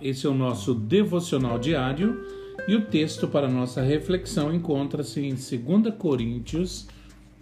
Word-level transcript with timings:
esse 0.00 0.28
é 0.28 0.30
o 0.30 0.34
nosso 0.34 0.72
devocional 0.72 1.58
diário 1.58 2.24
e 2.68 2.76
o 2.76 2.82
texto 2.82 3.26
para 3.26 3.48
nossa 3.48 3.82
reflexão 3.82 4.54
encontra-se 4.54 5.20
em 5.20 5.30
2 5.30 5.92
Coríntios, 5.98 6.86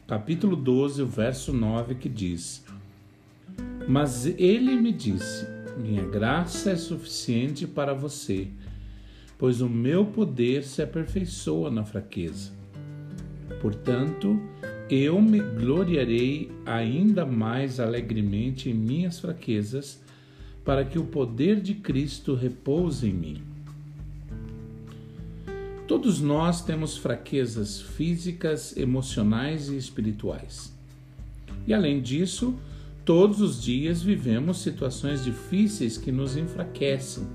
capítulo 0.07 0.57
12, 0.57 1.05
verso 1.05 1.52
9, 1.52 1.97
que 1.97 2.09
diz: 2.09 2.65
Mas 3.87 4.25
ele 4.25 4.75
me 4.75 4.91
disse: 4.91 5.47
Minha 5.77 6.07
graça 6.07 6.71
é 6.71 6.77
suficiente 6.77 7.66
para 7.66 7.93
você, 7.93 8.48
pois 9.37 9.61
o 9.61 9.69
meu 9.69 10.06
poder 10.06 10.65
se 10.65 10.80
aperfeiçoa 10.80 11.70
na 11.70 11.84
fraqueza. 11.84 12.52
Portanto, 13.61 14.41
eu 14.88 15.20
me 15.20 15.41
gloriarei 15.41 16.51
ainda 16.65 17.27
mais 17.27 17.79
alegremente 17.79 18.70
em 18.70 18.75
minhas 18.75 19.20
fraquezas, 19.20 20.01
para 20.69 20.85
que 20.85 20.99
o 20.99 21.05
poder 21.05 21.63
de 21.63 21.73
Cristo 21.73 22.35
repouse 22.35 23.09
em 23.09 23.15
mim. 23.15 23.43
Todos 25.87 26.21
nós 26.21 26.63
temos 26.63 26.95
fraquezas 26.95 27.81
físicas, 27.81 28.77
emocionais 28.77 29.71
e 29.71 29.79
espirituais. 29.79 30.71
E 31.67 31.73
além 31.73 32.03
disso, 32.03 32.55
todos 33.03 33.41
os 33.41 33.63
dias 33.63 34.03
vivemos 34.03 34.59
situações 34.59 35.25
difíceis 35.25 35.97
que 35.97 36.13
nos 36.13 36.37
enfraquecem, 36.37 37.27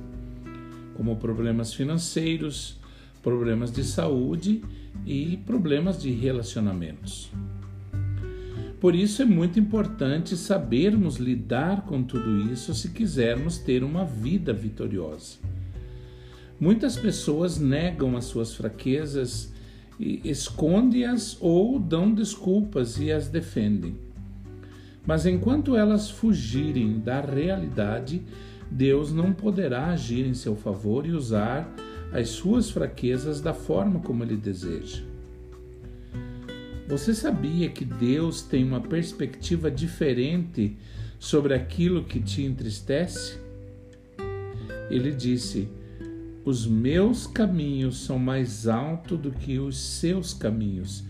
como 0.95 1.15
problemas 1.15 1.73
financeiros, 1.73 2.77
problemas 3.23 3.71
de 3.71 3.83
saúde 3.83 4.63
e 5.07 5.37
problemas 5.37 5.99
de 5.99 6.11
relacionamentos. 6.11 7.31
Por 8.83 8.95
isso 8.95 9.21
é 9.21 9.25
muito 9.25 9.57
importante 9.57 10.35
sabermos 10.35 11.15
lidar 11.15 11.85
com 11.85 12.03
tudo 12.03 12.51
isso 12.51 12.73
se 12.73 12.89
quisermos 12.89 13.57
ter 13.57 13.81
uma 13.81 14.03
vida 14.03 14.51
vitoriosa. 14.51 15.37
Muitas 16.59 16.97
pessoas 16.97 17.57
negam 17.57 18.17
as 18.17 18.25
suas 18.25 18.53
fraquezas 18.53 19.53
e 19.97 20.19
escondem-as 20.25 21.37
ou 21.39 21.79
dão 21.79 22.13
desculpas 22.13 22.99
e 22.99 23.09
as 23.09 23.29
defendem. 23.29 23.95
Mas 25.07 25.25
enquanto 25.25 25.77
elas 25.77 26.09
fugirem 26.09 26.99
da 26.99 27.21
realidade, 27.21 28.21
Deus 28.69 29.13
não 29.13 29.31
poderá 29.31 29.91
agir 29.91 30.27
em 30.27 30.33
seu 30.33 30.57
favor 30.57 31.05
e 31.05 31.13
usar 31.13 31.73
as 32.11 32.27
suas 32.31 32.69
fraquezas 32.69 33.39
da 33.39 33.53
forma 33.53 34.01
como 34.01 34.25
ele 34.25 34.35
deseja. 34.35 35.12
Você 36.93 37.11
sabia 37.11 37.69
que 37.69 37.83
Deus 37.83 38.43
tem 38.43 38.63
uma 38.63 38.79
perspectiva 38.79 39.71
diferente 39.71 40.77
sobre 41.17 41.55
aquilo 41.55 42.03
que 42.03 42.19
te 42.19 42.43
entristece? 42.43 43.39
Ele 44.91 45.11
disse: 45.11 45.67
Os 46.45 46.67
meus 46.67 47.25
caminhos 47.25 48.05
são 48.05 48.19
mais 48.19 48.67
altos 48.67 49.19
do 49.19 49.31
que 49.31 49.57
os 49.57 49.75
seus 49.75 50.35
caminhos, 50.35 51.03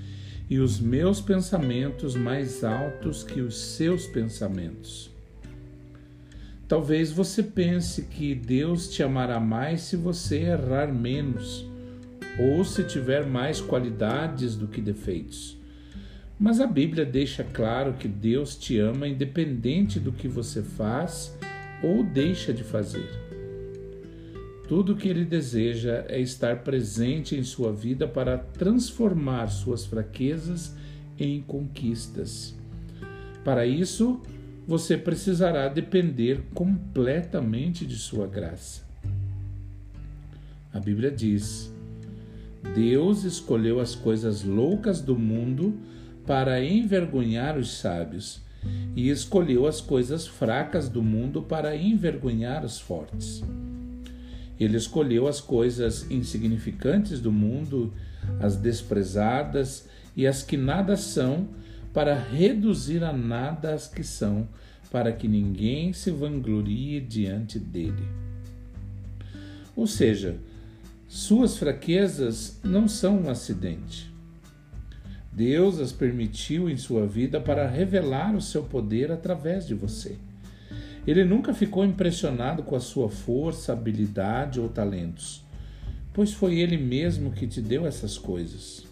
e 0.50 0.58
os 0.58 0.80
meus 0.80 1.20
pensamentos 1.20 2.16
mais 2.16 2.64
altos 2.64 3.22
que 3.22 3.42
os 3.42 3.58
seus 3.58 4.08
pensamentos. 4.08 5.12
Talvez 6.66 7.12
você 7.12 7.44
pense 7.44 8.04
que 8.04 8.34
Deus 8.34 8.88
te 8.88 9.04
amará 9.04 9.38
mais 9.38 9.82
se 9.82 9.98
você 9.98 10.44
errar 10.44 10.94
menos 10.94 11.68
ou 12.40 12.64
se 12.64 12.86
tiver 12.86 13.26
mais 13.26 13.60
qualidades 13.60 14.56
do 14.56 14.66
que 14.66 14.80
defeitos. 14.80 15.62
Mas 16.40 16.60
a 16.60 16.68
Bíblia 16.68 17.06
deixa 17.06 17.44
claro 17.44 17.94
que 17.94 18.08
Deus 18.08 18.56
te 18.56 18.80
ama 18.80 19.08
independente 19.08 20.00
do 20.00 20.12
que 20.12 20.28
você 20.28 20.62
faz 20.62 21.38
ou 21.84 22.04
deixa 22.04 22.54
de 22.54 22.64
fazer. 22.64 23.08
Tudo 24.68 24.94
o 24.94 24.96
que 24.96 25.08
Ele 25.08 25.26
deseja 25.26 26.06
é 26.08 26.20
estar 26.20 26.64
presente 26.64 27.36
em 27.36 27.44
sua 27.44 27.72
vida 27.72 28.08
para 28.08 28.38
transformar 28.38 29.48
suas 29.48 29.86
fraquezas 29.86 30.76
em 31.20 31.42
conquistas. 31.42 32.56
Para 33.44 33.66
isso, 33.66 34.22
você 34.66 34.98
precisará 34.98 35.68
depender 35.68 36.42
completamente 36.54 37.86
de 37.86 37.96
sua 37.96 38.26
graça. 38.26 38.84
A 40.74 40.80
Bíblia 40.80 41.12
diz: 41.12 41.72
Deus 42.74 43.26
escolheu 43.26 43.80
as 43.80 43.94
coisas 43.94 44.44
loucas 44.44 45.02
do 45.02 45.18
mundo 45.18 45.78
para 46.26 46.64
envergonhar 46.64 47.58
os 47.58 47.78
sábios, 47.78 48.42
e 48.96 49.10
escolheu 49.10 49.68
as 49.68 49.82
coisas 49.82 50.26
fracas 50.26 50.88
do 50.88 51.04
mundo 51.04 51.42
para 51.42 51.76
envergonhar 51.76 52.64
os 52.64 52.80
fortes. 52.80 53.44
Ele 54.60 54.78
escolheu 54.78 55.28
as 55.28 55.42
coisas 55.42 56.10
insignificantes 56.10 57.20
do 57.20 57.32
mundo, 57.32 57.94
as 58.40 58.56
desprezadas 58.56 59.90
e 60.16 60.26
as 60.26 60.44
que 60.44 60.56
nada 60.56 60.96
são, 60.96 61.50
para 61.92 62.16
reduzir 62.16 63.04
a 63.04 63.12
nada 63.12 63.74
as 63.74 63.88
que 63.88 64.04
são, 64.04 64.48
para 64.92 65.12
que 65.12 65.28
ninguém 65.28 65.92
se 65.92 66.12
vanglorie 66.12 67.02
diante 67.02 67.60
dele. 67.60 68.08
Ou 69.76 69.88
seja, 69.88 70.38
suas 71.08 71.58
fraquezas 71.58 72.60
não 72.64 72.88
são 72.88 73.24
um 73.24 73.30
acidente. 73.30 74.13
Deus 75.36 75.80
as 75.80 75.92
permitiu 75.92 76.70
em 76.70 76.78
sua 76.78 77.08
vida 77.08 77.42
para 77.42 77.68
revelar 77.68 78.36
o 78.36 78.42
seu 78.42 78.64
poder 78.64 79.12
através 79.12 79.66
de 79.66 79.74
você. 79.74 80.16
Ele 81.08 81.24
nunca 81.26 81.54
ficou 81.54 81.84
impressionado 81.84 82.62
com 82.62 82.76
a 82.76 82.80
sua 82.80 83.10
força, 83.10 83.74
habilidade 83.74 84.60
ou 84.60 84.70
talentos, 84.70 85.44
pois 86.14 86.32
foi 86.32 86.60
Ele 86.60 86.78
mesmo 86.78 87.32
que 87.32 87.48
te 87.48 87.62
deu 87.62 87.86
essas 87.86 88.18
coisas. 88.18 88.86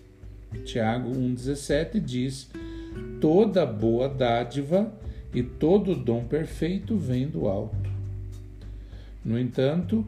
Tiago 0.66 1.12
1,17 1.12 2.00
diz: 2.00 2.50
Toda 3.22 3.66
boa 3.66 4.09
dádiva 4.09 4.91
e 5.34 5.44
todo 5.44 5.96
dom 5.96 6.25
perfeito 6.25 6.97
vem 6.97 7.28
do 7.28 7.47
alto. 7.47 7.90
No 9.23 9.40
entanto, 9.40 10.06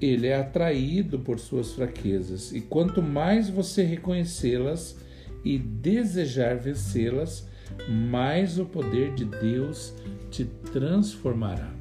ele 0.00 0.26
é 0.26 0.36
atraído 0.36 1.20
por 1.20 1.38
suas 1.38 1.72
fraquezas, 1.72 2.52
e 2.52 2.60
quanto 2.60 3.00
mais 3.00 3.48
você 3.48 3.82
reconhecê-las 3.82 4.96
e 5.46 5.58
desejar 5.58 6.56
vencê-las, 6.56 7.48
mais 7.88 8.58
o 8.58 8.66
poder 8.66 9.14
de 9.14 9.24
Deus 9.24 9.94
te 10.28 10.44
transformará. 10.44 11.72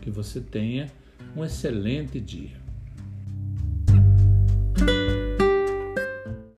Que 0.00 0.10
você 0.10 0.40
tenha 0.40 0.88
um 1.36 1.44
excelente 1.44 2.20
dia. 2.20 2.56